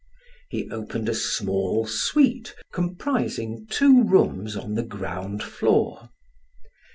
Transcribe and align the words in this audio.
He 0.49 0.67
opened 0.71 1.07
a 1.09 1.13
small 1.13 1.85
suite, 1.85 2.55
comprising 2.73 3.67
two 3.69 4.01
rooms 4.03 4.57
on 4.57 4.73
the 4.73 4.81
ground 4.81 5.43
floor. 5.43 6.09